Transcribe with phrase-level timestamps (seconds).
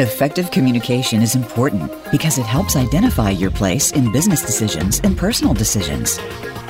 [0.00, 5.52] Effective communication is important because it helps identify your place in business decisions and personal
[5.52, 6.20] decisions.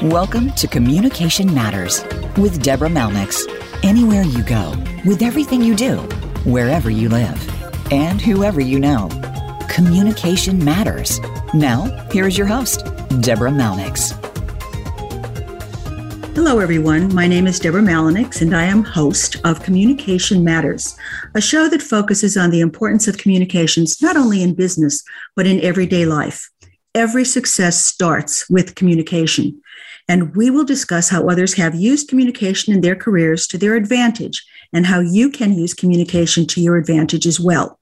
[0.01, 2.03] Welcome to Communication Matters
[2.39, 3.47] with Deborah Malnix.
[3.85, 4.73] Anywhere you go,
[5.05, 5.99] with everything you do,
[6.47, 9.11] wherever you live, and whoever you know,
[9.69, 11.21] communication matters.
[11.53, 12.87] Now, here is your host,
[13.21, 14.28] Deborah Malnix.
[16.41, 17.13] Hello, everyone.
[17.13, 20.97] My name is Deborah Malinix, and I am host of Communication Matters,
[21.35, 25.03] a show that focuses on the importance of communications not only in business,
[25.35, 26.49] but in everyday life.
[26.95, 29.61] Every success starts with communication,
[30.07, 34.47] and we will discuss how others have used communication in their careers to their advantage
[34.73, 37.78] and how you can use communication to your advantage as well.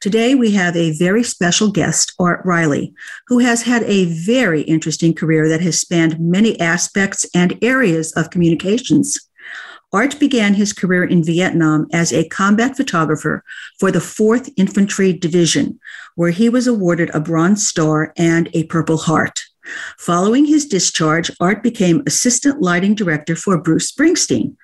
[0.00, 2.94] Today, we have a very special guest, Art Riley,
[3.28, 8.30] who has had a very interesting career that has spanned many aspects and areas of
[8.30, 9.18] communications.
[9.92, 13.42] Art began his career in Vietnam as a combat photographer
[13.78, 15.78] for the 4th Infantry Division,
[16.16, 19.40] where he was awarded a Bronze Star and a Purple Heart.
[19.98, 24.56] Following his discharge, Art became assistant lighting director for Bruce Springsteen,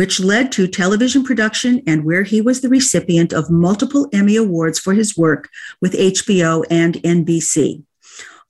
[0.00, 4.78] which led to television production and where he was the recipient of multiple Emmy Awards
[4.78, 5.50] for his work
[5.82, 7.82] with HBO and NBC.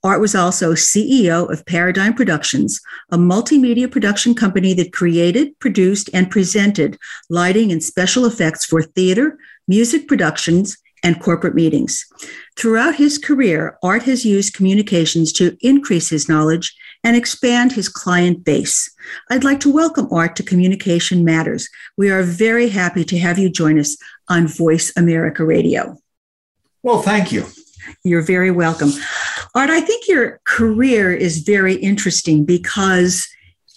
[0.01, 2.79] Art was also CEO of Paradigm Productions,
[3.11, 6.97] a multimedia production company that created, produced, and presented
[7.29, 12.05] lighting and special effects for theater, music productions, and corporate meetings.
[12.57, 18.43] Throughout his career, Art has used communications to increase his knowledge and expand his client
[18.43, 18.93] base.
[19.29, 21.67] I'd like to welcome Art to Communication Matters.
[21.97, 23.97] We are very happy to have you join us
[24.29, 25.97] on Voice America Radio.
[26.83, 27.45] Well, thank you.
[28.03, 28.91] You're very welcome.
[29.55, 33.27] Art, I think your career is very interesting because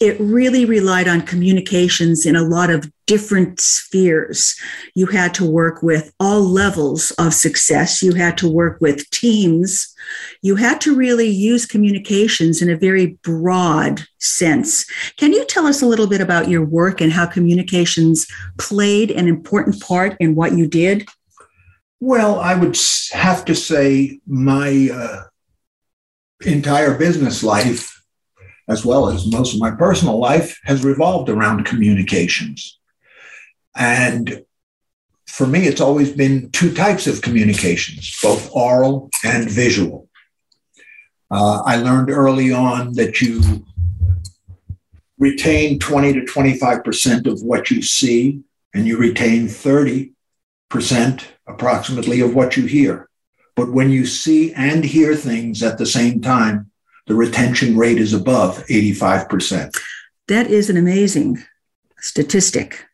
[0.01, 4.55] it really relied on communications in a lot of different spheres.
[4.95, 8.03] You had to work with all levels of success.
[8.03, 9.95] You had to work with teams.
[10.43, 14.85] You had to really use communications in a very broad sense.
[15.17, 18.27] Can you tell us a little bit about your work and how communications
[18.59, 21.07] played an important part in what you did?
[22.01, 22.77] Well, I would
[23.13, 25.23] have to say my uh,
[26.45, 28.04] entire business life
[28.69, 32.79] as well as most of my personal life, has revolved around communications.
[33.77, 34.45] And
[35.27, 40.09] for me, it's always been two types of communications, both oral and visual.
[41.31, 43.65] Uh, I learned early on that you
[45.19, 48.43] retain 20 to 25% of what you see,
[48.73, 50.13] and you retain 30%
[51.47, 53.09] approximately of what you hear.
[53.57, 56.71] But when you see and hear things at the same time,
[57.07, 59.77] the retention rate is above 85%.
[60.29, 61.43] That is an amazing
[62.01, 62.87] statistic.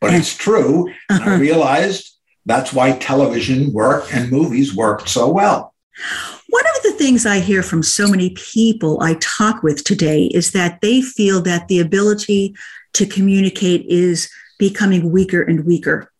[0.00, 0.90] But it's true.
[1.10, 1.30] Uh-huh.
[1.30, 2.16] I realized
[2.46, 5.74] that's why television worked and movies worked so well.
[6.48, 10.52] One of the things I hear from so many people I talk with today is
[10.52, 12.54] that they feel that the ability
[12.94, 16.10] to communicate is becoming weaker and weaker.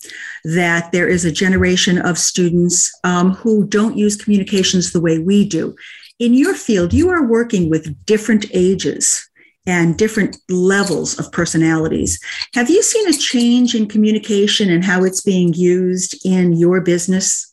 [0.44, 5.48] That there is a generation of students um, who don't use communications the way we
[5.48, 5.74] do
[6.18, 9.28] in your field, you are working with different ages
[9.66, 12.20] and different levels of personalities.
[12.54, 17.52] Have you seen a change in communication and how it's being used in your business?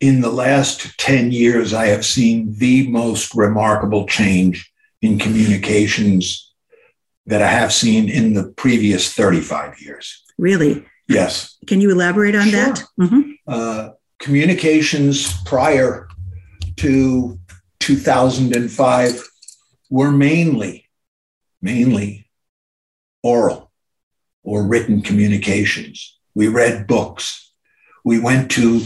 [0.00, 4.70] In the last 10 years, I have seen the most remarkable change
[5.00, 6.52] in communications
[7.26, 10.22] that I have seen in the previous 35 years.
[10.36, 10.84] Really?
[11.08, 11.56] Yes.
[11.66, 12.60] Can you elaborate on sure.
[12.60, 12.84] that?
[13.00, 13.30] Mm-hmm.
[13.46, 16.08] Uh, communications prior
[16.76, 17.38] to
[17.84, 19.28] 2005
[19.90, 20.88] were mainly,
[21.60, 22.26] mainly
[23.22, 23.70] oral
[24.42, 26.18] or written communications.
[26.34, 27.52] We read books.
[28.02, 28.80] We went to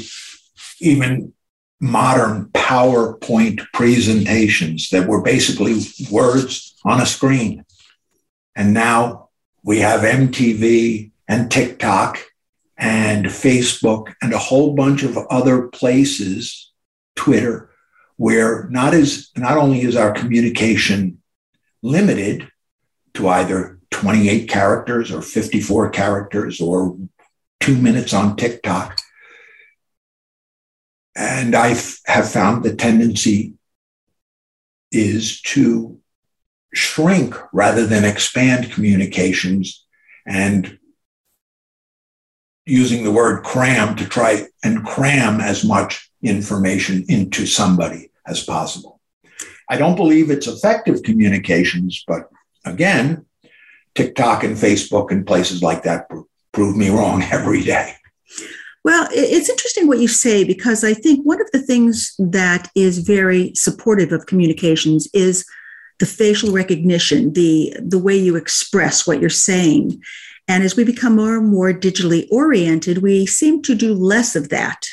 [0.81, 1.33] even
[1.81, 5.81] modern PowerPoint presentations that were basically
[6.11, 7.65] words on a screen.
[8.57, 9.29] And now
[9.63, 12.19] we have MTV and TikTok
[12.77, 16.73] and Facebook and a whole bunch of other places,
[17.15, 17.68] Twitter,
[18.19, 21.23] where not as not only is our communication
[21.83, 22.51] limited
[23.15, 26.97] to either 28 characters or 54 characters or
[27.61, 28.99] two minutes on TikTok.
[31.17, 31.69] And I
[32.07, 33.55] have found the tendency
[34.91, 35.99] is to
[36.75, 39.87] shrink rather than expand communications
[40.27, 40.79] and
[42.67, 49.01] using the word cram to try and cram as much information into somebody as possible.
[49.69, 52.29] I don't believe it's effective communications, but
[52.65, 53.27] again,
[53.95, 56.09] TikTok and Facebook and places like that
[56.53, 57.95] prove me wrong every day.
[58.85, 62.99] Well, it's interesting what you say because I think one of the things that is
[62.99, 65.45] very supportive of communications is
[65.99, 70.01] the facial recognition, the the way you express what you're saying.
[70.47, 74.49] And as we become more and more digitally oriented, we seem to do less of
[74.49, 74.87] that.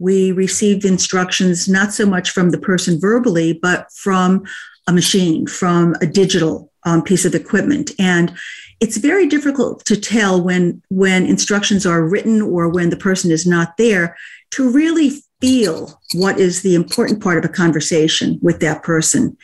[0.00, 4.44] We received instructions not so much from the person verbally, but from
[4.88, 7.92] a machine, from a digital um, piece of equipment.
[7.98, 8.34] And
[8.80, 13.46] it's very difficult to tell when when instructions are written or when the person is
[13.46, 14.16] not there
[14.52, 19.36] to really feel what is the important part of a conversation with that person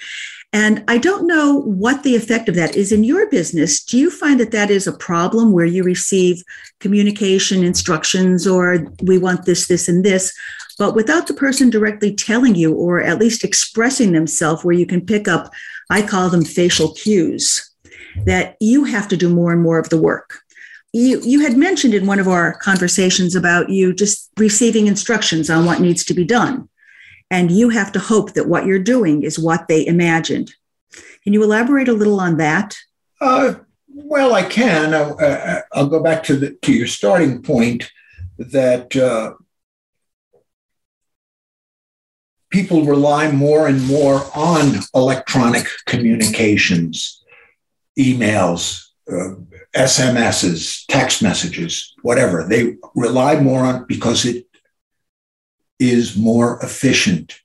[0.53, 3.83] and I don't know what the effect of that is in your business.
[3.85, 6.43] Do you find that that is a problem where you receive
[6.81, 10.33] communication instructions or we want this, this, and this,
[10.79, 15.05] but without the person directly telling you or at least expressing themselves where you can
[15.05, 15.53] pick up,
[15.91, 17.71] I call them facial cues,
[18.25, 20.41] that you have to do more and more of the work?
[20.93, 25.67] You, you had mentioned in one of our conversations about you just receiving instructions on
[25.67, 26.69] what needs to be done
[27.31, 30.55] and you have to hope that what you're doing is what they imagined.
[31.25, 32.77] Can you elaborate a little on that?
[33.21, 33.55] Uh,
[33.89, 34.95] well, I can.
[34.95, 37.91] I'll, uh, I'll, go back to the to your starting point
[38.39, 39.33] that uh,
[42.51, 47.25] people rely more and more on electronic communications,
[47.99, 49.35] emails, uh,
[49.75, 52.45] SMSs, text messages, whatever.
[52.45, 54.46] They rely more on because it
[55.79, 57.41] is more efficient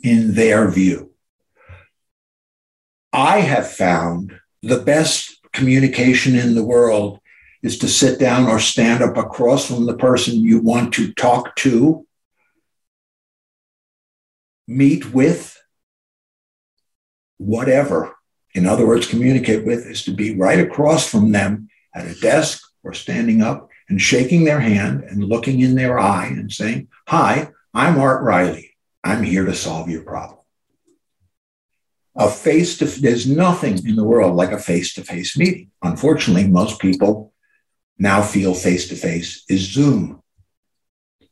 [0.00, 1.12] in their view.
[3.12, 7.20] I have found the best communication in the world
[7.62, 11.56] is to sit down or stand up across from the person you want to talk
[11.56, 12.06] to,
[14.68, 15.60] meet with,
[17.38, 18.14] whatever.
[18.54, 22.62] In other words, communicate with is to be right across from them at a desk
[22.82, 27.48] or standing up and shaking their hand and looking in their eye and saying, Hi,
[27.76, 28.74] I'm Art Riley.
[29.04, 30.38] I'm here to solve your problem.
[32.16, 35.70] A face to there's nothing in the world like a face to face meeting.
[35.82, 37.34] Unfortunately, most people
[37.98, 40.22] now feel face to face is Zoom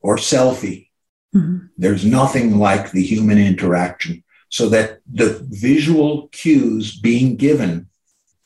[0.02, 0.90] or selfie.
[1.34, 1.68] Mm-hmm.
[1.78, 7.88] There's nothing like the human interaction so that the visual cues being given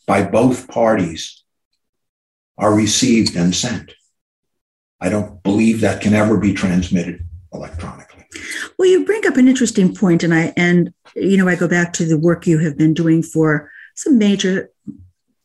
[0.06, 1.43] by both parties
[2.56, 3.93] are received and sent.
[5.00, 8.27] I don't believe that can ever be transmitted electronically.
[8.79, 11.93] Well, you bring up an interesting point, and I and you know I go back
[11.95, 14.71] to the work you have been doing for some major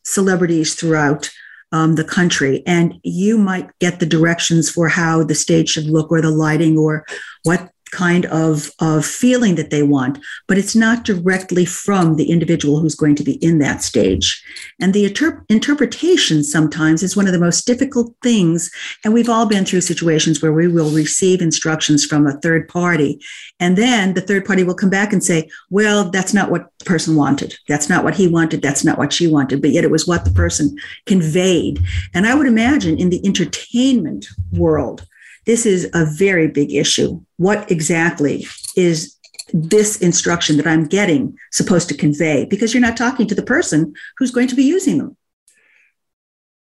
[0.04, 1.30] celebrities throughout
[1.72, 6.10] um, the country, and you might get the directions for how the stage should look,
[6.10, 7.04] or the lighting, or
[7.42, 10.18] what kind of, of feeling that they want,
[10.48, 14.42] but it's not directly from the individual who's going to be in that stage.
[14.80, 18.70] And the inter- interpretation sometimes is one of the most difficult things.
[19.04, 23.20] And we've all been through situations where we will receive instructions from a third party.
[23.60, 26.84] And then the third party will come back and say, well, that's not what the
[26.84, 27.54] person wanted.
[27.68, 28.60] That's not what he wanted.
[28.60, 29.60] That's not what she wanted.
[29.60, 30.76] But yet it was what the person
[31.06, 31.78] conveyed.
[32.12, 35.06] And I would imagine in the entertainment world,
[35.46, 37.20] this is a very big issue.
[37.36, 38.46] What exactly
[38.76, 39.16] is
[39.52, 42.46] this instruction that I'm getting supposed to convey?
[42.46, 45.16] Because you're not talking to the person who's going to be using them.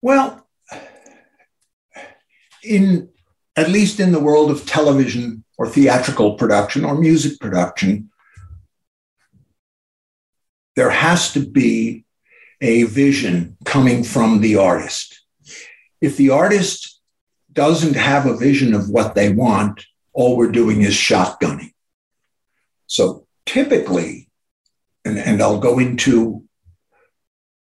[0.01, 0.47] Well,
[2.65, 3.09] in
[3.57, 8.11] at least in the world of television or theatrical production or music production,
[10.75, 12.05] there has to be
[12.63, 15.21] a vision coming from the artist.
[16.01, 16.92] If the artist
[17.53, 21.73] doesn't have a vision of what they want, all we're doing is shotgunning.
[22.87, 24.29] So typically,
[25.05, 26.45] and, and I'll go into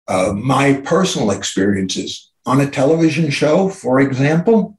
[0.08, 4.78] uh, my personal experiences on a television show, for example,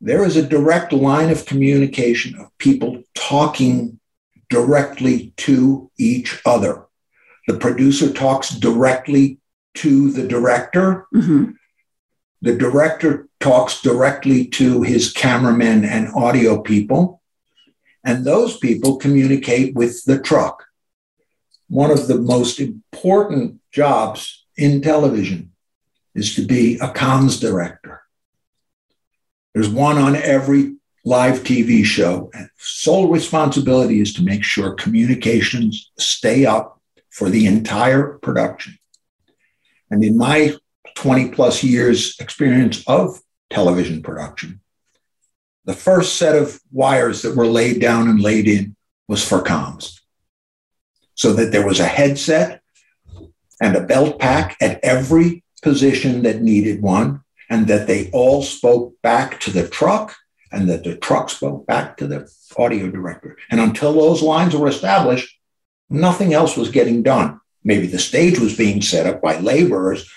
[0.00, 4.00] there is a direct line of communication of people talking
[4.50, 6.86] directly to each other.
[7.46, 9.38] The producer talks directly
[9.74, 11.06] to the director.
[11.14, 11.52] Mm-hmm.
[12.42, 17.20] The director talks directly to his cameramen and audio people,
[18.04, 20.64] and those people communicate with the truck.
[21.68, 25.52] One of the most important jobs in television
[26.14, 28.02] is to be a comms director.
[29.54, 35.90] There's one on every live TV show, and sole responsibility is to make sure communications
[35.98, 36.80] stay up
[37.10, 38.78] for the entire production.
[39.90, 40.54] And in my
[40.94, 43.20] 20 plus years experience of
[43.52, 44.60] television production.
[45.64, 48.74] The first set of wires that were laid down and laid in
[49.06, 50.00] was for comms.
[51.14, 52.62] So that there was a headset
[53.60, 57.20] and a belt pack at every position that needed one.
[57.50, 60.16] and that they all spoke back to the truck
[60.52, 63.36] and that the truck spoke back to the audio director.
[63.50, 65.38] And until those lines were established,
[65.90, 67.40] nothing else was getting done.
[67.62, 70.10] Maybe the stage was being set up by laborers,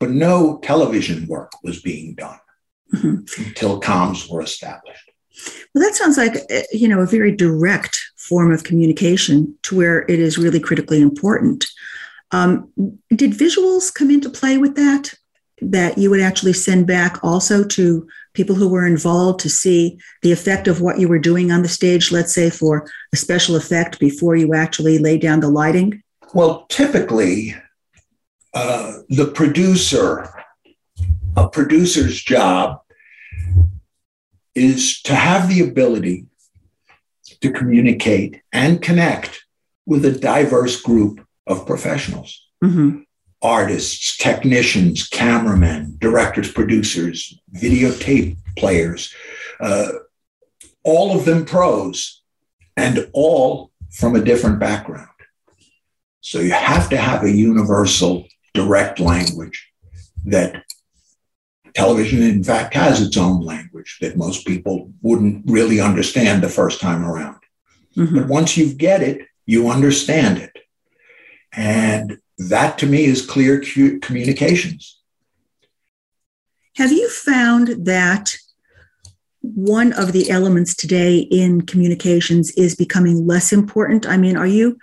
[0.00, 2.40] but no television work was being done
[2.94, 3.42] mm-hmm.
[3.44, 5.10] until comms were established.
[5.74, 10.02] Well, that sounds like eh, you know a very direct form of communication to where
[10.02, 11.66] it is really critically important.
[12.30, 12.70] Um,
[13.14, 15.14] did visuals come into play with that?
[15.60, 20.32] That you would actually send back also to people who were involved to see the
[20.32, 24.00] effect of what you were doing on the stage, let's say for a special effect
[24.00, 26.02] before you actually lay down the lighting?
[26.34, 27.54] Well, typically,
[28.54, 30.28] uh, the producer,
[31.36, 32.80] a producer's job
[34.54, 36.26] is to have the ability
[37.40, 39.44] to communicate and connect
[39.86, 43.00] with a diverse group of professionals mm-hmm.
[43.40, 49.14] artists, technicians, cameramen, directors, producers, videotape players,
[49.60, 49.88] uh,
[50.84, 52.22] all of them pros,
[52.76, 55.08] and all from a different background.
[56.20, 59.70] So you have to have a universal direct language
[60.24, 60.64] that
[61.74, 66.80] television, in fact, has its own language that most people wouldn't really understand the first
[66.80, 67.38] time around.
[67.96, 68.16] Mm-hmm.
[68.16, 70.56] But once you get it, you understand it.
[71.52, 73.60] And that to me is clear
[74.00, 74.98] communications.
[76.76, 78.34] Have you found that
[79.42, 84.06] one of the elements today in communications is becoming less important?
[84.06, 84.78] I mean, are you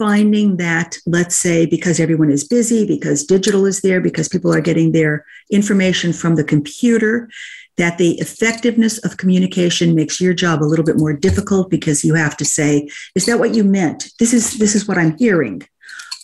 [0.00, 4.62] finding that, let's say, because everyone is busy, because digital is there, because people are
[4.62, 7.28] getting their information from the computer,
[7.76, 12.14] that the effectiveness of communication makes your job a little bit more difficult because you
[12.14, 14.10] have to say, is that what you meant?
[14.18, 15.60] This is this is what I'm hearing.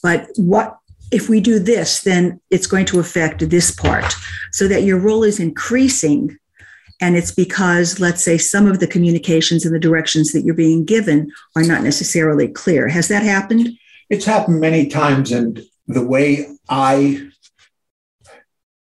[0.03, 0.79] But what
[1.13, 4.11] if we do this, then it's going to affect this part.
[4.53, 6.39] So that your role is increasing
[7.01, 10.85] and it's because, let's say, some of the communications and the directions that you're being
[10.85, 12.89] given are not necessarily clear.
[12.89, 13.69] Has that happened?
[14.09, 15.31] It's happened many times.
[15.31, 17.29] And the way I,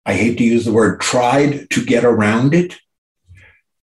[0.06, 2.78] I hate to use the word tried to get around it,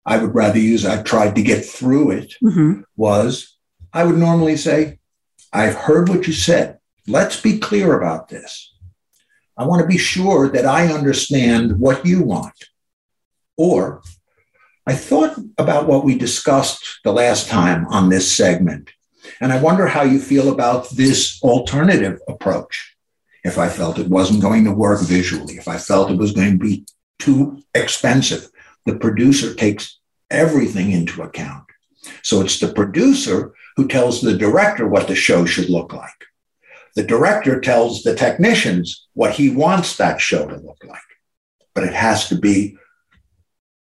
[0.05, 2.83] I would rather use I tried to get through it, mm-hmm.
[2.97, 3.57] was
[3.93, 4.99] I would normally say,
[5.53, 6.79] I've heard what you said.
[7.07, 8.75] Let's be clear about this.
[9.57, 12.55] I want to be sure that I understand what you want.
[13.63, 14.03] Or
[14.89, 18.91] I thought about what we discussed the last time on this segment,
[19.41, 22.97] and I wonder how you feel about this alternative approach.
[23.45, 26.59] If I felt it wasn't going to work visually, if I felt it was going
[26.59, 26.85] to be
[27.21, 28.51] too expensive,
[28.85, 31.67] the producer takes everything into account.
[32.25, 36.21] So it's the producer who tells the director what the show should look like.
[36.97, 41.11] The director tells the technicians what he wants that show to look like.
[41.77, 42.77] But it has to be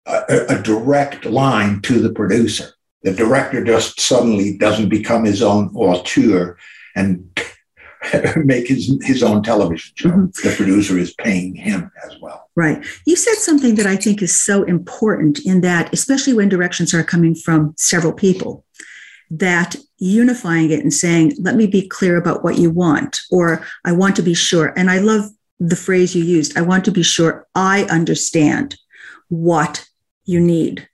[0.09, 2.71] a, a direct line to the producer.
[3.03, 6.57] The director just suddenly doesn't become his own auteur
[6.97, 7.39] and
[8.37, 10.09] make his his own television show.
[10.09, 10.49] Mm-hmm.
[10.49, 12.49] The producer is paying him as well.
[12.57, 12.85] Right.
[13.07, 17.05] You said something that I think is so important in that, especially when directions are
[17.05, 18.65] coming from several people,
[19.31, 23.93] that unifying it and saying, "Let me be clear about what you want," or "I
[23.93, 26.57] want to be sure." And I love the phrase you used.
[26.57, 28.77] I want to be sure I understand
[29.29, 29.88] what
[30.29, 30.89] you need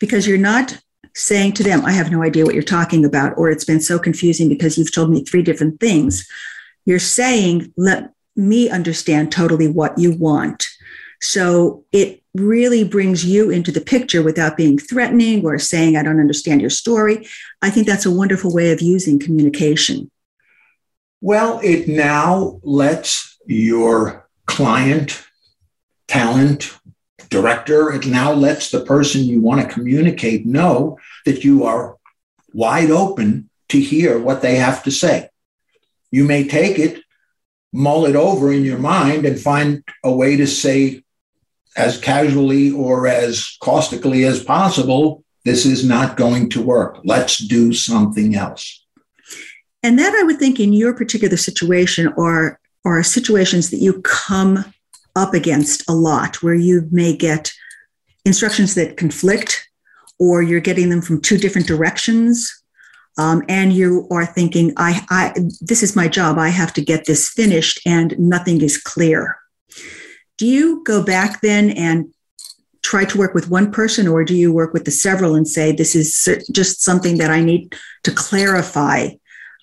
[0.00, 0.78] because you're not
[1.14, 3.98] saying to them, I have no idea what you're talking about, or it's been so
[3.98, 6.26] confusing because you've told me three different things.
[6.84, 10.66] You're saying, let me understand totally what you want.
[11.20, 16.20] So it really brings you into the picture without being threatening or saying, I don't
[16.20, 17.26] understand your story.
[17.60, 20.10] I think that's a wonderful way of using communication.
[21.20, 25.26] Well, it now lets your client,
[26.06, 26.78] talent,
[27.28, 31.96] director, it now lets the person you want to communicate know that you are
[32.52, 35.28] wide open to hear what they have to say.
[36.10, 37.02] You may take it,
[37.72, 41.02] mull it over in your mind, and find a way to say
[41.76, 46.98] as casually or as caustically as possible this is not going to work.
[47.04, 48.84] Let's do something else.
[49.82, 54.64] And that I would think in your particular situation are, are situations that you come
[55.18, 57.52] up against a lot where you may get
[58.24, 59.68] instructions that conflict
[60.18, 62.54] or you're getting them from two different directions.
[63.18, 66.38] Um, and you are thinking I, I this is my job.
[66.38, 69.36] I have to get this finished and nothing is clear.
[70.36, 72.14] Do you go back then and
[72.82, 75.72] try to work with one person or do you work with the several and say
[75.72, 79.08] this is just something that i need to clarify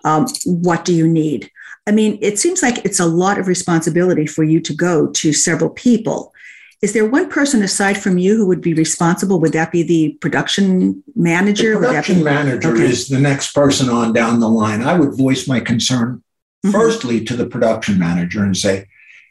[0.03, 1.49] um, what do you need
[1.87, 5.33] I mean, it seems like it's a lot of responsibility for you to go to
[5.33, 6.33] several people.
[6.81, 9.39] is there one person aside from you who would be responsible?
[9.39, 11.73] Would that be the production manager?
[11.73, 12.85] The production be, manager okay.
[12.85, 14.81] is the next person on down the line.
[14.81, 16.23] I would voice my concern
[16.65, 16.71] mm-hmm.
[16.71, 18.87] firstly to the production manager and say,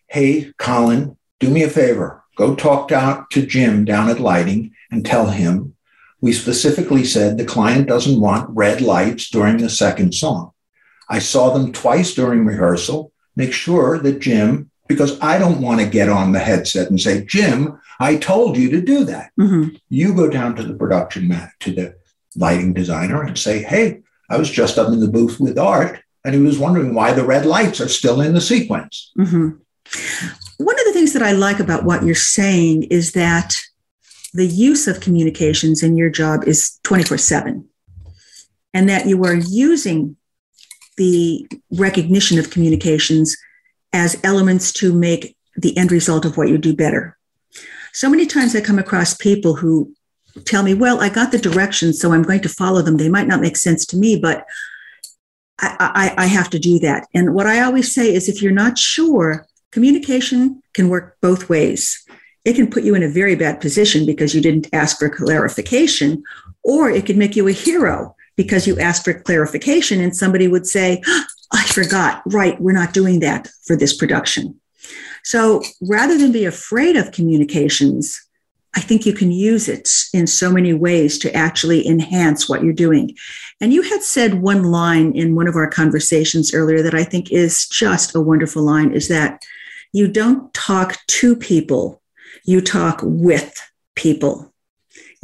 [0.08, 2.24] Hey, Colin, do me a favor.
[2.36, 5.74] Go talk down to Jim down at lighting and tell him
[6.24, 10.53] we specifically said the client doesn't want red lights during the second song.
[11.08, 13.12] I saw them twice during rehearsal.
[13.36, 17.24] Make sure that Jim, because I don't want to get on the headset and say,
[17.24, 19.30] Jim, I told you to do that.
[19.38, 19.76] Mm-hmm.
[19.88, 21.96] You go down to the production mat, to the
[22.36, 26.34] lighting designer and say, Hey, I was just up in the booth with Art and
[26.34, 29.12] he was wondering why the red lights are still in the sequence.
[29.18, 29.50] Mm-hmm.
[30.58, 33.60] One of the things that I like about what you're saying is that
[34.32, 37.68] the use of communications in your job is 24 7
[38.72, 40.16] and that you are using
[40.96, 43.36] the recognition of communications
[43.92, 47.16] as elements to make the end result of what you do better.
[47.92, 49.94] So many times I come across people who
[50.44, 52.96] tell me, Well, I got the directions, so I'm going to follow them.
[52.96, 54.44] They might not make sense to me, but
[55.60, 57.06] I, I, I have to do that.
[57.14, 62.04] And what I always say is if you're not sure, communication can work both ways
[62.44, 66.22] it can put you in a very bad position because you didn't ask for clarification,
[66.62, 70.66] or it could make you a hero because you asked for clarification and somebody would
[70.66, 71.02] say,
[71.52, 74.60] I forgot, right, we're not doing that for this production.
[75.22, 78.20] So rather than be afraid of communications,
[78.76, 82.72] I think you can use it in so many ways to actually enhance what you're
[82.72, 83.16] doing.
[83.60, 87.30] And you had said one line in one of our conversations earlier that I think
[87.30, 89.44] is just a wonderful line is that
[89.92, 92.02] you don't talk to people,
[92.44, 93.56] you talk with
[93.94, 94.52] people.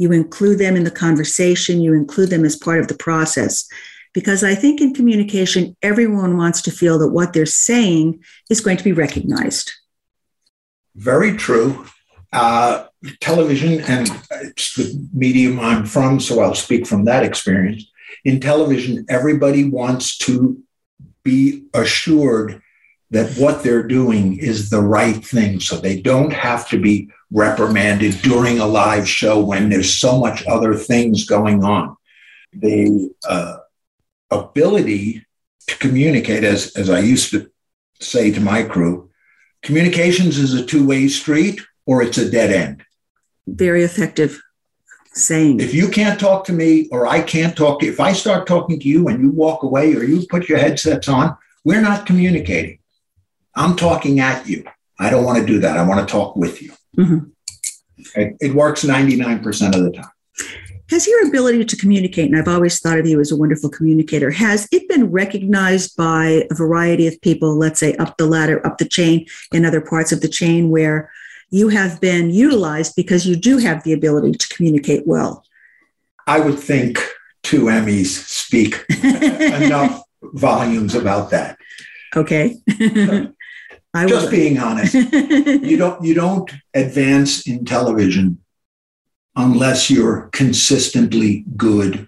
[0.01, 3.67] You include them in the conversation, you include them as part of the process.
[4.15, 8.77] Because I think in communication, everyone wants to feel that what they're saying is going
[8.77, 9.71] to be recognized.
[10.95, 11.85] Very true.
[12.33, 12.87] Uh,
[13.19, 17.85] television, and it's the medium I'm from, so I'll speak from that experience.
[18.25, 20.63] In television, everybody wants to
[21.21, 22.59] be assured
[23.11, 25.59] that what they're doing is the right thing.
[25.59, 30.45] So they don't have to be reprimanded during a live show when there's so much
[30.47, 31.95] other things going on.
[32.53, 33.57] The uh,
[34.29, 35.25] ability
[35.67, 37.49] to communicate, as, as I used to
[37.99, 39.09] say to my crew,
[39.61, 42.83] communications is a two way street or it's a dead end.
[43.47, 44.41] Very effective
[45.13, 45.59] saying.
[45.59, 48.47] If you can't talk to me or I can't talk to you, if I start
[48.47, 52.05] talking to you and you walk away or you put your headsets on, we're not
[52.05, 52.79] communicating.
[53.55, 54.65] I'm talking at you.
[54.99, 55.77] I don't want to do that.
[55.77, 56.73] I want to talk with you.
[56.97, 57.29] Mm-hmm.
[58.15, 60.09] It, it works 99% of the time.
[60.89, 64.29] Has your ability to communicate, and I've always thought of you as a wonderful communicator,
[64.29, 68.77] has it been recognized by a variety of people, let's say up the ladder, up
[68.77, 71.09] the chain, in other parts of the chain, where
[71.49, 75.45] you have been utilized because you do have the ability to communicate well?
[76.27, 76.99] I would think
[77.43, 81.57] two Emmys speak enough volumes about that.
[82.15, 82.57] Okay.
[83.93, 84.31] I just will.
[84.31, 84.93] being honest.
[84.93, 88.39] you don't you don't advance in television
[89.35, 92.07] unless you're consistently good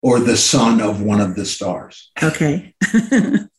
[0.00, 2.10] or the son of one of the stars.
[2.22, 2.74] Okay.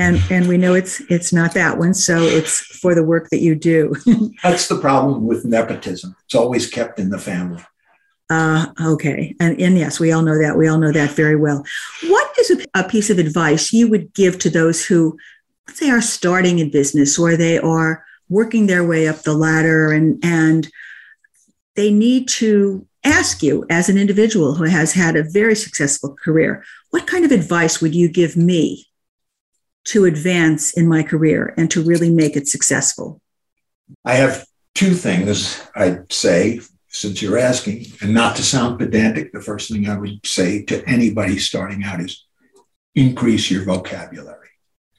[0.00, 3.40] and and we know it's it's not that one so it's for the work that
[3.40, 3.94] you do
[4.42, 7.62] that's the problem with nepotism it's always kept in the family
[8.30, 11.62] uh, okay and, and yes we all know that we all know that very well
[12.04, 15.16] what is a, a piece of advice you would give to those who
[15.70, 19.92] let's say are starting in business or they are working their way up the ladder
[19.92, 20.68] and and
[21.76, 26.64] they need to ask you as an individual who has had a very successful career
[26.90, 28.84] what kind of advice would you give me
[29.84, 33.20] to advance in my career and to really make it successful?
[34.04, 39.40] I have two things i'd say since you're asking and not to sound pedantic the
[39.40, 42.26] first thing i would say to anybody starting out is
[42.96, 44.39] increase your vocabulary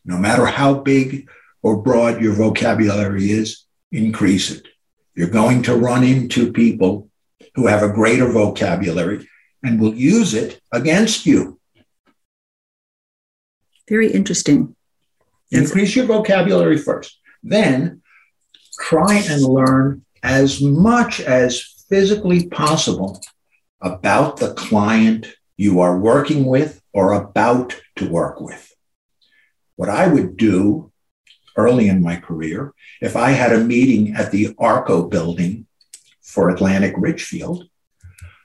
[0.06, 1.30] no matter how big
[1.62, 4.68] or broad your vocabulary is, increase it.
[5.16, 7.10] You're going to run into people
[7.56, 9.28] who have a greater vocabulary
[9.64, 11.60] and will use it against you.
[13.88, 14.76] Very interesting.
[15.52, 17.20] Increase your vocabulary first.
[17.44, 18.02] Then
[18.80, 23.22] try and learn as much as physically possible
[23.82, 28.71] about the client you are working with or about to work with.
[29.82, 30.92] What I would do
[31.58, 35.66] early in my career, if I had a meeting at the Arco building
[36.22, 37.68] for Atlantic Richfield,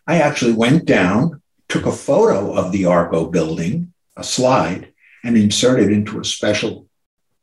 [0.06, 5.92] I actually went down, took a photo of the Arco building, a slide, and inserted
[5.92, 6.88] into a special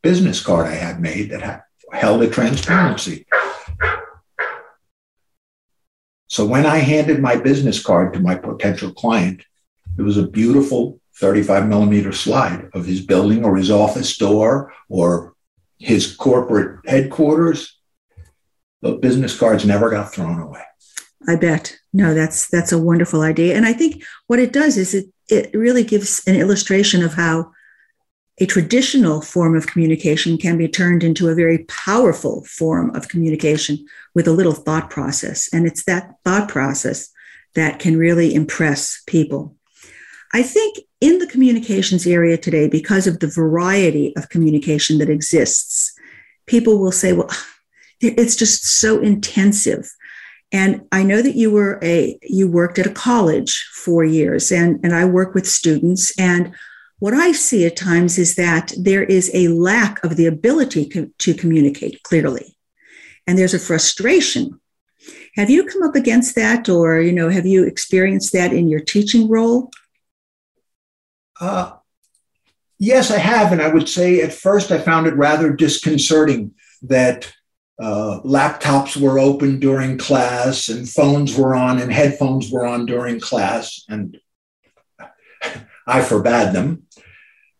[0.02, 3.28] business card I had made that had, held a transparency.
[6.30, 9.44] So when I handed my business card to my potential client,
[10.00, 15.34] it was a beautiful 35 millimeter slide of his building or his office door or
[15.80, 17.78] his corporate headquarters.
[18.82, 20.64] The business cards never got thrown away.
[21.28, 21.78] I bet.
[21.94, 23.56] No, that's that's a wonderful idea.
[23.56, 27.52] And I think what it does is it it really gives an illustration of how
[28.40, 33.86] a traditional form of communication can be turned into a very powerful form of communication
[34.16, 35.48] with a little thought process.
[35.54, 37.10] And it's that thought process
[37.54, 39.56] that can really impress people.
[40.34, 45.94] I think in the communications area today, because of the variety of communication that exists,
[46.48, 47.30] people will say, well,
[48.02, 49.90] it's just so intensive.
[50.52, 54.80] And I know that you were a you worked at a college for years and,
[54.84, 56.14] and I work with students.
[56.20, 56.54] And
[57.00, 61.10] what I see at times is that there is a lack of the ability co-
[61.18, 62.56] to communicate clearly.
[63.26, 64.60] And there's a frustration.
[65.36, 68.80] Have you come up against that or you know have you experienced that in your
[68.80, 69.72] teaching role?
[71.44, 71.76] Uh,
[72.80, 73.52] yes, I have.
[73.52, 76.54] And I would say at first I found it rather disconcerting
[76.84, 77.34] that
[77.82, 83.20] uh, laptops were open during class and phones were on and headphones were on during
[83.20, 83.84] class.
[83.90, 84.18] And
[85.88, 86.84] I forbade them.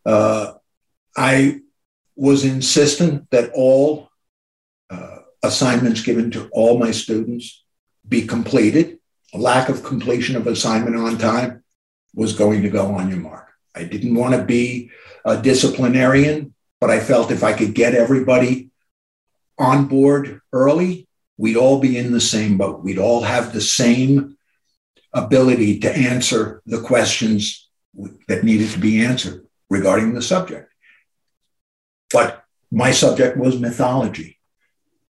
[0.06, 0.54] Uh,
[1.18, 1.60] I
[2.16, 4.08] was insistent that all
[4.90, 7.66] uh, assignments given to all my students
[8.08, 9.00] be completed.
[9.34, 11.66] A lack of completion of assignment on time
[12.16, 13.53] was going to go on your mark.
[13.76, 14.92] I didn't want to be
[15.26, 18.70] a disciplinarian, but I felt if I could get everybody
[19.58, 21.08] on board early,
[21.38, 22.84] we'd all be in the same boat.
[22.84, 24.38] We'd all have the same
[25.14, 27.70] ability to answer the questions
[28.28, 30.72] that needed to be answered regarding the subject.
[32.12, 34.40] But my subject was mythology.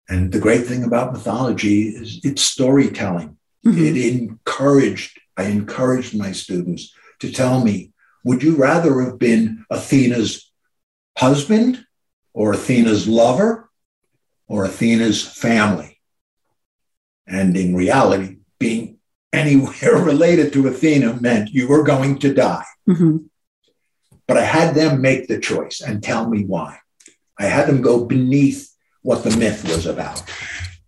[0.08, 3.38] And the great thing about mythology is it's storytelling.
[3.66, 3.86] Mm-hmm.
[3.86, 7.92] It encouraged, I encouraged my students to tell me
[8.24, 10.52] would you rather have been Athena's
[11.18, 11.86] husband
[12.34, 13.70] or Athena's lover
[14.48, 16.00] or Athena's family?
[17.28, 18.98] And in reality, being
[19.32, 22.66] anywhere related to Athena meant you were going to die.
[22.88, 23.18] Mm-hmm.
[24.28, 26.80] But I had them make the choice and tell me why.
[27.40, 30.22] I had them go beneath what the myth was about.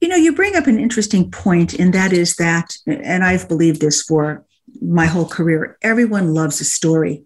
[0.01, 3.81] You know, you bring up an interesting point, and that is that, and I've believed
[3.81, 4.45] this for
[4.81, 5.77] my whole career.
[5.81, 7.23] Everyone loves a story.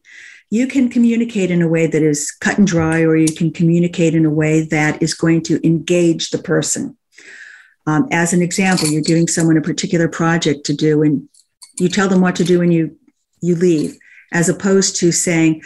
[0.52, 4.14] You can communicate in a way that is cut and dry, or you can communicate
[4.14, 6.98] in a way that is going to engage the person.
[7.88, 11.28] Um, as an example, you're giving someone a particular project to do, and
[11.80, 12.98] you tell them what to do, and you
[13.42, 13.98] you leave,
[14.32, 15.62] as opposed to saying,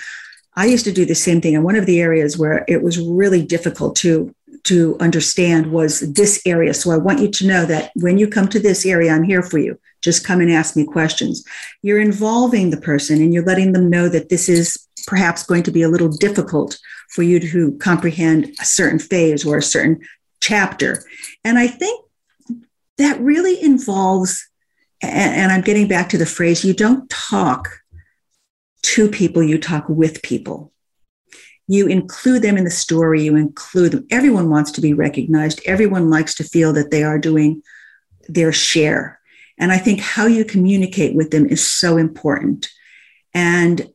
[0.55, 2.99] "I used to do the same thing." And one of the areas where it was
[2.99, 6.73] really difficult to to understand was this area.
[6.73, 9.43] So I want you to know that when you come to this area, I'm here
[9.43, 9.79] for you.
[10.01, 11.43] Just come and ask me questions.
[11.81, 15.71] You're involving the person and you're letting them know that this is perhaps going to
[15.71, 16.77] be a little difficult
[17.09, 19.99] for you to comprehend a certain phase or a certain
[20.41, 21.03] chapter.
[21.43, 22.05] And I think
[22.97, 24.47] that really involves,
[25.01, 27.69] and I'm getting back to the phrase you don't talk
[28.81, 30.71] to people, you talk with people
[31.69, 34.07] you include them in the story, you include them.
[34.09, 35.61] Everyone wants to be recognized.
[35.67, 37.61] Everyone likes to feel that they are doing
[38.27, 39.19] their share.
[39.59, 42.69] And I think how you communicate with them is so important.
[43.35, 43.87] And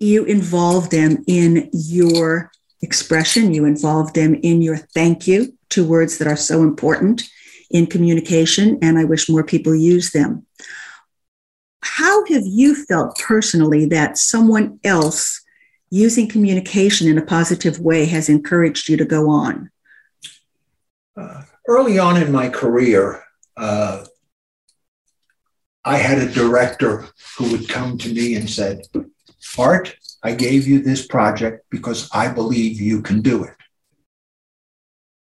[0.00, 2.50] you involve them in your
[2.82, 7.22] expression, you involve them in your thank you, two words that are so important
[7.70, 8.76] in communication.
[8.82, 10.46] And I wish more people use them.
[11.82, 15.39] How have you felt personally that someone else
[15.90, 19.70] using communication in a positive way has encouraged you to go on?
[21.16, 23.22] Uh, early on in my career,
[23.56, 24.04] uh,
[25.84, 28.82] I had a director who would come to me and said,
[29.58, 33.54] Art, I gave you this project because I believe you can do it.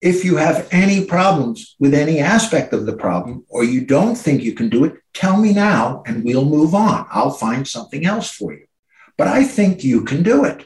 [0.02, 4.42] If you have any problems with any aspect of the problem, or you don't think
[4.42, 7.06] you can do it, tell me now and we'll move on.
[7.10, 8.66] I'll find something else for you
[9.18, 10.66] but I think you can do it.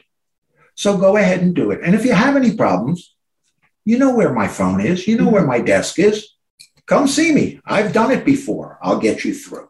[0.74, 1.80] So go ahead and do it.
[1.82, 3.14] And if you have any problems,
[3.84, 6.34] you know where my phone is, you know where my desk is.
[6.86, 7.60] Come see me.
[7.64, 8.78] I've done it before.
[8.82, 9.68] I'll get you through.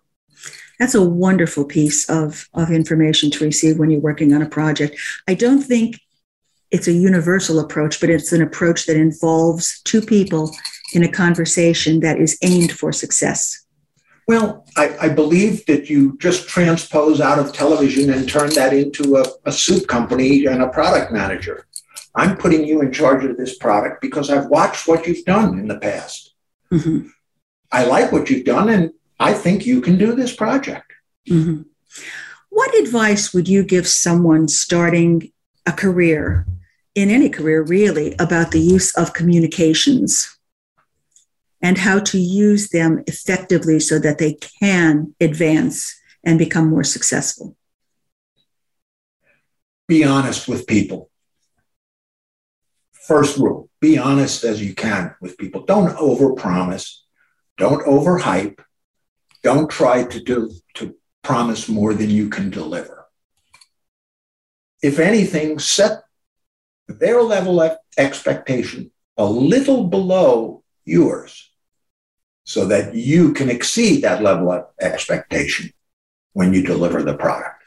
[0.79, 4.97] That's a wonderful piece of, of information to receive when you're working on a project.
[5.27, 5.99] I don't think
[6.71, 10.55] it's a universal approach, but it's an approach that involves two people
[10.93, 13.65] in a conversation that is aimed for success.
[14.29, 19.17] Well, I, I, believe that you just transpose out of television and turn that into
[19.17, 21.67] a, a soup company and a product manager.
[22.15, 25.67] I'm putting you in charge of this product because I've watched what you've done in
[25.67, 26.35] the past.
[26.71, 27.09] Mm-hmm.
[27.73, 30.93] I like what you've done, and I think you can do this project.
[31.27, 31.63] Mm-hmm.
[32.51, 35.33] What advice would you give someone starting
[35.65, 36.47] a career,
[36.95, 40.38] in any career really, about the use of communications
[41.61, 47.57] and how to use them effectively so that they can advance and become more successful?
[49.87, 51.11] Be honest with people.
[52.93, 55.63] First rule be honest as you can with people.
[55.63, 56.97] Don't overpromise,
[57.57, 58.59] don't overhype,
[59.43, 63.07] don't try to do to promise more than you can deliver.
[64.83, 66.03] If anything, set
[66.89, 71.48] their level of expectation a little below yours
[72.49, 75.71] so that you can exceed that level of expectation
[76.33, 77.63] when you deliver the product.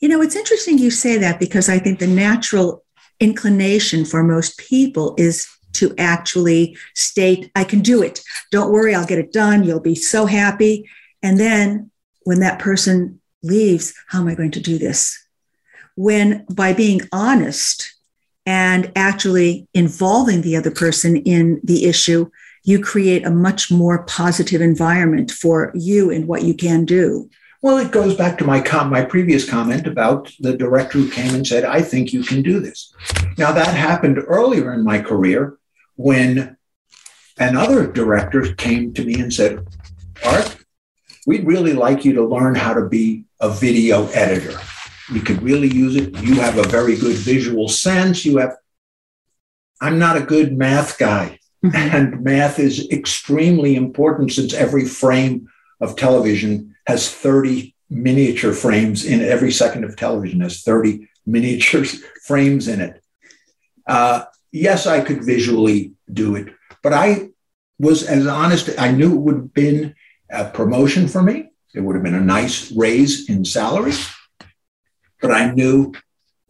[0.00, 2.84] You know, it's interesting you say that because I think the natural
[3.18, 8.20] inclination for most people is to actually state, I can do it.
[8.52, 9.64] Don't worry, I'll get it done.
[9.64, 10.88] You'll be so happy.
[11.24, 11.90] And then
[12.22, 15.18] when that person leaves, how am I going to do this?
[15.96, 17.96] When by being honest
[18.46, 22.30] and actually involving the other person in the issue,
[22.62, 27.30] you create a much more positive environment for you and what you can do.
[27.62, 31.34] Well, it goes back to my com- my previous comment about the director who came
[31.34, 32.92] and said, "I think you can do this."
[33.36, 35.58] Now that happened earlier in my career
[35.96, 36.56] when
[37.38, 39.66] another director came to me and said,
[40.24, 40.56] "Art,
[41.26, 44.58] we'd really like you to learn how to be a video editor.
[45.12, 46.18] You could really use it.
[46.22, 48.24] You have a very good visual sense.
[48.24, 48.56] You have."
[49.82, 51.76] I'm not a good math guy, mm-hmm.
[51.76, 55.48] and math is extremely important since every frame
[55.80, 59.20] of television has 30 miniature frames in.
[59.22, 61.84] Every second of television has 30 miniature
[62.24, 63.02] frames in it.
[63.86, 67.30] Uh, yes, I could visually do it, but I
[67.78, 68.70] was as honest.
[68.78, 69.94] I knew it would have been
[70.30, 71.50] a promotion for me.
[71.74, 73.92] It would have been a nice raise in salary,
[75.20, 75.94] but I knew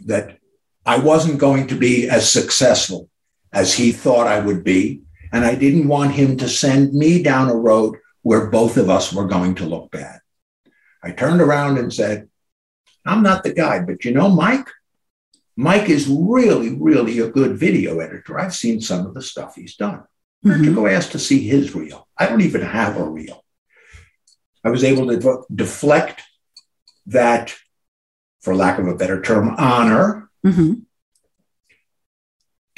[0.07, 0.39] that
[0.85, 3.11] I wasn't going to be as successful
[3.53, 5.03] as he thought I would be.
[5.33, 9.13] And I didn't want him to send me down a road where both of us
[9.13, 10.21] were going to look bad.
[11.03, 12.29] I turned around and said,
[13.07, 14.69] I'm not the guy, but you know, Mike,
[15.57, 18.39] Mike is really, really a good video editor.
[18.39, 20.03] I've seen some of the stuff he's done.
[20.43, 22.09] Don't you go ask to see his reel?
[22.17, 23.45] I don't even have a reel.
[24.65, 26.23] I was able to deflect
[27.07, 27.55] that,
[28.41, 30.81] for lack of a better term, honor mm-hmm.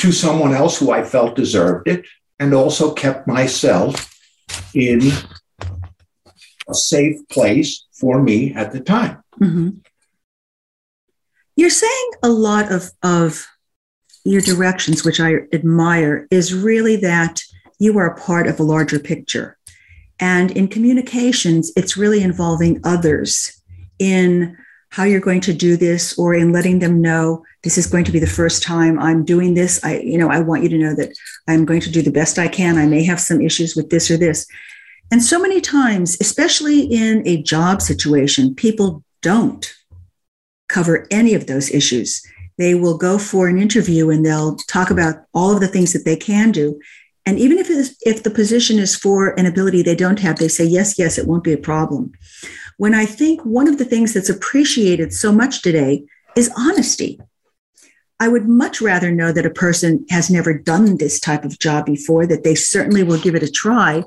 [0.03, 2.05] To someone else who I felt deserved it,
[2.41, 4.13] and also kept myself
[4.75, 5.01] in
[6.69, 9.23] a safe place for me at the time.
[9.41, 9.71] Mm-hmm.
[11.55, 13.47] You're saying a lot of, of
[14.25, 17.41] your directions, which I admire, is really that
[17.79, 19.57] you are a part of a larger picture.
[20.19, 23.63] And in communications, it's really involving others
[24.01, 24.57] in
[24.93, 28.13] how you're going to do this or in letting them know this is going to
[28.13, 29.83] be the first time I'm doing this.
[29.83, 31.17] I, you know, I want you to know that
[31.49, 32.77] I'm going to do the best I can.
[32.77, 34.47] I may have some issues with this or this.
[35.11, 39.75] And so many times, especially in a job situation, people don't
[40.69, 42.23] cover any of those issues.
[42.59, 46.05] They will go for an interview and they'll talk about all of the things that
[46.05, 46.79] they can do.
[47.25, 47.69] And even if
[48.03, 51.27] if the position is for an ability they don't have, they say, yes, yes, it
[51.27, 52.13] won't be a problem.
[52.77, 56.05] When I think one of the things that's appreciated so much today
[56.37, 57.21] is honesty.
[58.19, 61.87] I would much rather know that a person has never done this type of job
[61.87, 64.05] before, that they certainly will give it a try,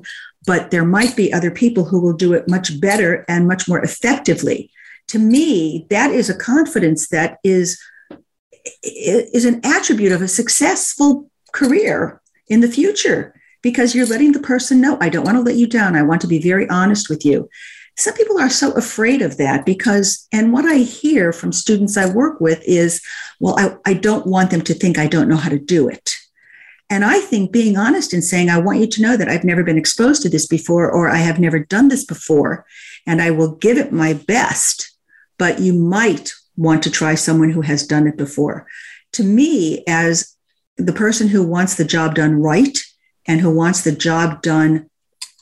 [0.47, 3.83] but there might be other people who will do it much better and much more
[3.83, 4.71] effectively.
[5.09, 7.79] To me, that is a confidence that is,
[8.83, 14.79] is an attribute of a successful career in the future because you're letting the person
[14.79, 15.95] know, I don't want to let you down.
[15.95, 17.49] I want to be very honest with you.
[17.97, 22.11] Some people are so afraid of that because, and what I hear from students I
[22.11, 23.01] work with is,
[23.39, 26.11] well, I, I don't want them to think I don't know how to do it.
[26.89, 29.63] And I think being honest and saying, I want you to know that I've never
[29.63, 32.65] been exposed to this before, or I have never done this before,
[33.07, 34.91] and I will give it my best,
[35.39, 38.67] but you might want to try someone who has done it before.
[39.13, 40.35] To me, as
[40.77, 42.77] the person who wants the job done right
[43.25, 44.89] and who wants the job done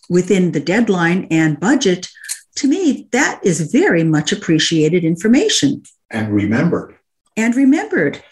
[0.10, 2.08] within the deadline and budget,
[2.56, 5.84] to me, that is very much appreciated information.
[6.10, 6.96] And remembered.
[7.36, 8.24] And remembered.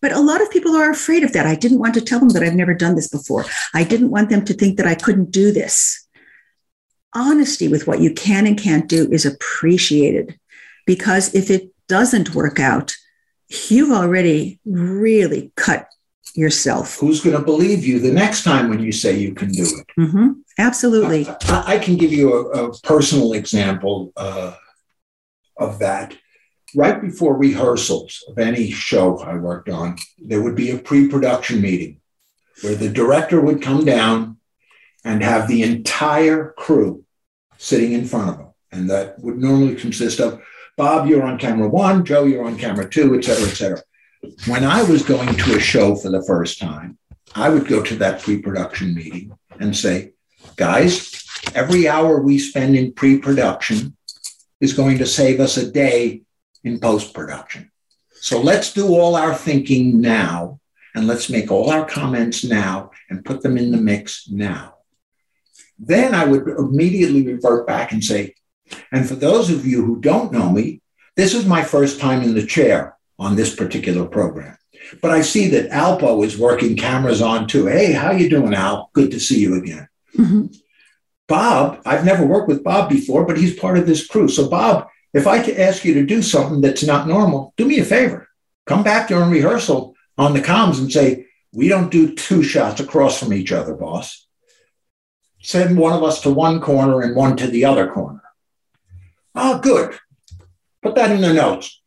[0.00, 1.46] But a lot of people are afraid of that.
[1.46, 3.44] I didn't want to tell them that I've never done this before.
[3.74, 6.06] I didn't want them to think that I couldn't do this.
[7.14, 10.38] Honesty with what you can and can't do is appreciated
[10.86, 12.94] because if it doesn't work out,
[13.68, 15.88] you've already really cut
[16.34, 16.98] yourself.
[16.98, 19.86] Who's going to believe you the next time when you say you can do it?
[19.98, 20.30] Mm-hmm.
[20.58, 21.26] Absolutely.
[21.28, 24.54] I, I, can give you a, a personal example uh,
[25.56, 26.16] of that.
[26.74, 31.60] Right before rehearsals of any show I worked on, there would be a pre production
[31.60, 32.00] meeting
[32.62, 34.38] where the director would come down
[35.04, 37.04] and have the entire crew
[37.58, 38.48] sitting in front of him.
[38.70, 40.40] And that would normally consist of
[40.76, 43.82] Bob, you're on camera one, Joe, you're on camera two, et cetera, et cetera.
[44.46, 46.96] When I was going to a show for the first time,
[47.34, 50.12] I would go to that pre production meeting and say,
[50.56, 53.96] guys, every hour we spend in pre production
[54.60, 56.22] is going to save us a day
[56.62, 57.72] in post production.
[58.12, 60.60] So let's do all our thinking now
[60.94, 64.76] and let's make all our comments now and put them in the mix now.
[65.80, 68.34] Then I would immediately revert back and say,
[68.92, 70.80] and for those of you who don't know me,
[71.16, 74.56] this is my first time in the chair on this particular program.
[75.00, 77.66] But I see that Alpo is working cameras on too.
[77.66, 78.90] Hey, how you doing, Al?
[78.92, 79.88] Good to see you again.
[80.16, 80.46] Mm-hmm.
[81.28, 84.28] Bob, I've never worked with Bob before, but he's part of this crew.
[84.28, 87.78] So, Bob, if I could ask you to do something that's not normal, do me
[87.78, 88.28] a favor.
[88.66, 93.18] Come back during rehearsal on the comms and say, we don't do two shots across
[93.18, 94.26] from each other, boss.
[95.40, 98.22] Send one of us to one corner and one to the other corner.
[99.34, 99.98] Oh, good.
[100.82, 101.81] Put that in the notes.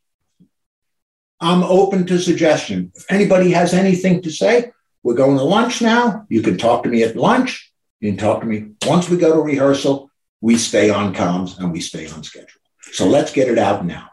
[1.40, 2.92] I'm open to suggestion.
[2.94, 4.72] If anybody has anything to say,
[5.02, 6.26] we're going to lunch now.
[6.28, 7.72] You can talk to me at lunch.
[8.00, 10.10] You can talk to me once we go to rehearsal.
[10.40, 12.60] We stay on comms and we stay on schedule.
[12.92, 14.10] So let's get it out now.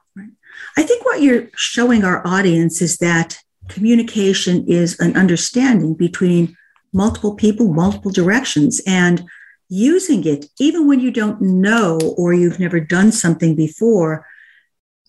[0.78, 3.38] I think what you're showing our audience is that
[3.70, 6.58] communication is an understanding between
[6.92, 9.24] multiple people, multiple directions, and
[9.70, 14.26] using it, even when you don't know or you've never done something before,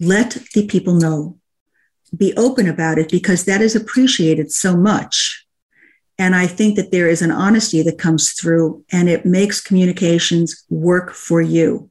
[0.00, 1.38] let the people know.
[2.16, 5.44] Be open about it because that is appreciated so much.
[6.18, 10.64] And I think that there is an honesty that comes through and it makes communications
[10.68, 11.90] work for you.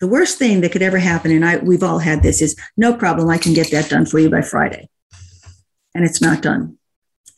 [0.00, 2.94] The worst thing that could ever happen, and I, we've all had this, is no
[2.94, 4.88] problem, I can get that done for you by Friday.
[5.94, 6.76] And it's not done.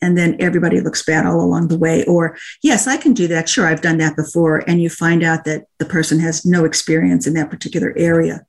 [0.01, 2.05] And then everybody looks bad all along the way.
[2.05, 3.49] Or, yes, I can do that.
[3.49, 4.63] Sure, I've done that before.
[4.67, 8.45] And you find out that the person has no experience in that particular area.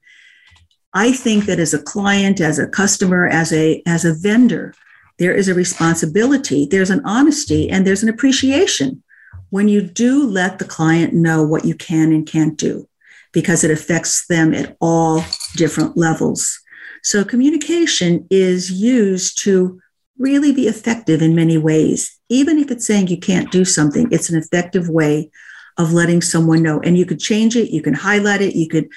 [0.93, 4.75] I think that as a client, as a customer, as a, as a vendor,
[5.19, 9.03] there is a responsibility, there's an honesty, and there's an appreciation
[9.51, 12.89] when you do let the client know what you can and can't do
[13.33, 15.23] because it affects them at all
[15.55, 16.59] different levels.
[17.03, 19.81] So, communication is used to
[20.19, 22.19] really be effective in many ways.
[22.29, 25.31] Even if it's saying you can't do something, it's an effective way
[25.79, 26.81] of letting someone know.
[26.81, 28.89] And you could change it, you can highlight it, you could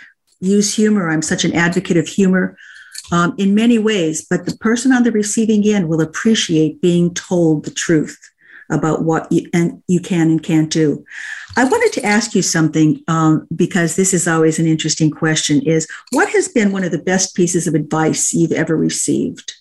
[0.43, 1.09] use humor.
[1.09, 2.57] I'm such an advocate of humor
[3.11, 7.65] um, in many ways, but the person on the receiving end will appreciate being told
[7.65, 8.17] the truth
[8.69, 11.03] about what you, and you can and can't do.
[11.55, 15.87] I wanted to ask you something um, because this is always an interesting question is
[16.11, 19.53] what has been one of the best pieces of advice you've ever received?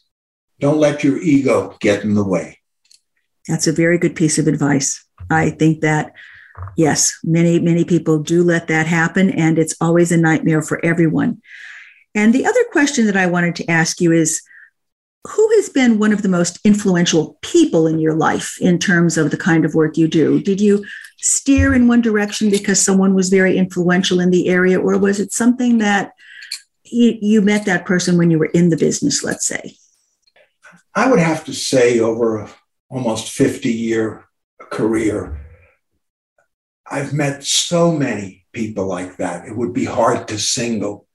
[0.61, 2.59] Don't let your ego get in the way.
[3.49, 5.05] That's a very good piece of advice.
[5.29, 6.13] I think that
[6.77, 11.41] yes, many, many people do let that happen, and it's always a nightmare for everyone.
[12.15, 14.43] And the other question that I wanted to ask you is
[15.27, 19.31] who has been one of the most influential people in your life in terms of
[19.31, 20.43] the kind of work you do?
[20.43, 20.85] Did you
[21.19, 25.33] steer in one direction because someone was very influential in the area, or was it
[25.33, 26.13] something that
[26.85, 29.77] you, you met that person when you were in the business, let's say?
[30.95, 32.51] I would have to say, over
[32.91, 35.42] almost 50 year career,
[36.93, 39.49] I've met so many people like that.
[39.49, 41.07] It would be hard to single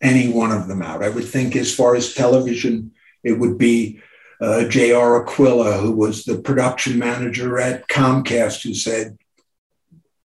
[0.00, 1.02] any one of them out.
[1.02, 4.00] I would think, as far as television, it would be
[4.40, 5.22] uh, J.R.
[5.22, 9.18] Aquila, who was the production manager at Comcast, who said,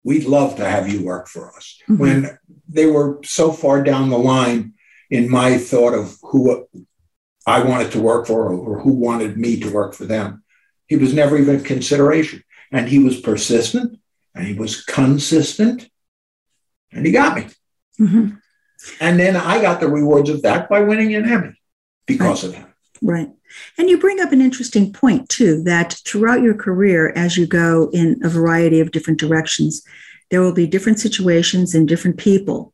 [0.05, 1.81] We'd love to have you work for us.
[1.89, 1.99] Mm-hmm.
[1.99, 4.75] When they were so far down the line
[5.11, 6.67] in my thought of who
[7.47, 10.45] I wanted to work for or who wanted me to work for them,
[10.87, 12.45] he was never even a consideration.
[12.71, 13.98] And he was persistent
[14.39, 15.91] and he was consistent
[16.93, 17.49] and he got me.
[18.01, 18.37] Mm-hmm.
[19.01, 21.61] And then I got the rewards of that by winning an Emmy
[22.07, 22.51] because right.
[22.51, 22.75] of him.
[23.03, 23.29] Right.
[23.77, 27.91] And you bring up an interesting point, too, that throughout your career, as you go
[27.93, 29.83] in a variety of different directions,
[30.31, 32.73] there will be different situations and different people,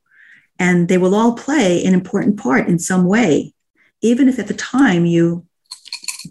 [0.59, 3.55] and they will all play an important part in some way,
[4.03, 5.47] even if at the time you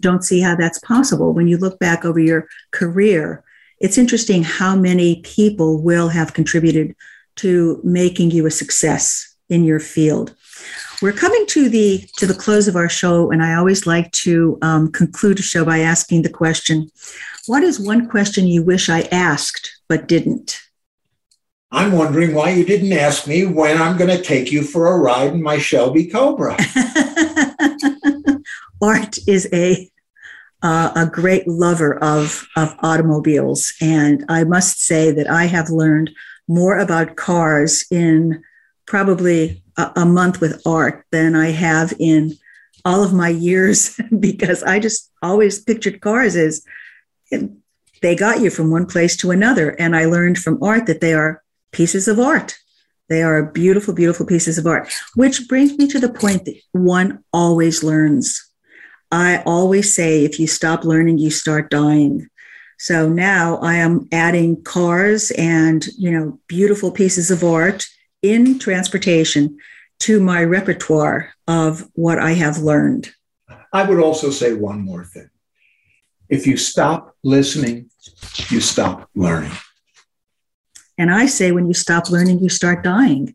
[0.00, 1.32] don't see how that's possible.
[1.32, 3.42] When you look back over your career,
[3.84, 6.96] it's interesting how many people will have contributed
[7.36, 10.34] to making you a success in your field.
[11.02, 14.56] We're coming to the to the close of our show, and I always like to
[14.62, 16.88] um, conclude a show by asking the question:
[17.46, 20.62] What is one question you wish I asked but didn't?
[21.70, 24.98] I'm wondering why you didn't ask me when I'm going to take you for a
[24.98, 26.56] ride in my Shelby Cobra.
[28.80, 29.90] Art is a
[30.64, 36.10] uh, a great lover of of automobiles, and I must say that I have learned
[36.48, 38.42] more about cars in
[38.86, 42.36] probably a, a month with art than I have in
[42.84, 46.64] all of my years because I just always pictured cars as
[48.02, 49.70] they got you from one place to another.
[49.70, 51.42] And I learned from art that they are
[51.72, 52.56] pieces of art.
[53.08, 57.22] They are beautiful, beautiful pieces of art, which brings me to the point that one
[57.32, 58.50] always learns.
[59.10, 62.28] I always say if you stop learning, you start dying.
[62.78, 67.86] So now I am adding cars and, you know, beautiful pieces of art
[68.22, 69.58] in transportation
[70.00, 73.12] to my repertoire of what I have learned.
[73.72, 75.30] I would also say one more thing.
[76.28, 77.90] If you stop listening,
[78.48, 79.52] you stop learning.
[80.98, 83.34] And I say when you stop learning, you start dying.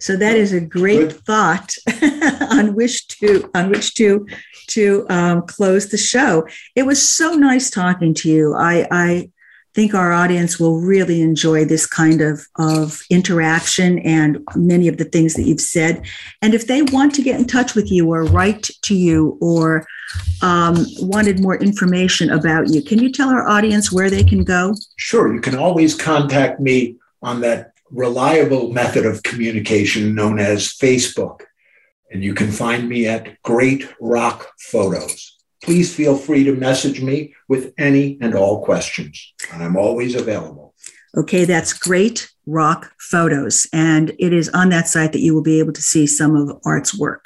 [0.00, 1.24] So that is a great Good.
[1.24, 1.74] thought
[2.50, 4.26] on which to on which to
[4.68, 6.46] to um, close the show.
[6.74, 8.54] It was so nice talking to you.
[8.54, 9.30] I, I
[9.74, 15.04] think our audience will really enjoy this kind of, of interaction and many of the
[15.04, 16.04] things that you've said.
[16.42, 19.86] And if they want to get in touch with you or write to you or
[20.42, 24.74] um, wanted more information about you, can you tell our audience where they can go?
[24.96, 25.32] Sure.
[25.32, 31.42] You can always contact me on that reliable method of communication known as Facebook.
[32.10, 37.34] And you can find me at Great Rock Photos please feel free to message me
[37.48, 39.32] with any and all questions.
[39.52, 40.74] And I'm always available.
[41.16, 43.66] Okay, that's great rock photos.
[43.72, 46.58] And it is on that site that you will be able to see some of
[46.64, 47.24] Art's work.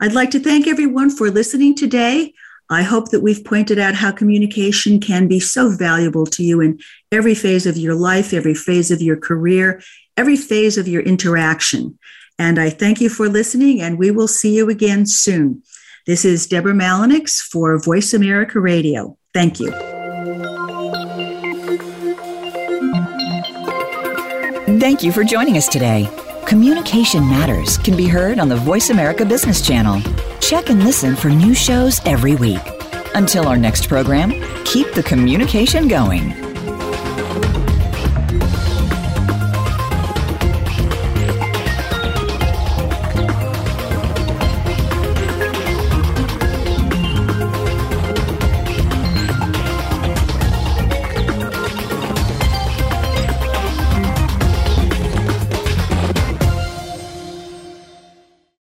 [0.00, 2.32] I'd like to thank everyone for listening today.
[2.70, 6.78] I hope that we've pointed out how communication can be so valuable to you in
[7.10, 9.82] every phase of your life, every phase of your career,
[10.16, 11.98] every phase of your interaction.
[12.38, 15.62] And I thank you for listening, and we will see you again soon.
[16.06, 19.16] This is Deborah Malinix for Voice America Radio.
[19.32, 19.72] Thank you.
[24.78, 26.08] Thank you for joining us today.
[26.48, 30.00] Communication Matters can be heard on the Voice America Business Channel.
[30.40, 32.62] Check and listen for new shows every week.
[33.14, 34.30] Until our next program,
[34.64, 36.47] keep the communication going.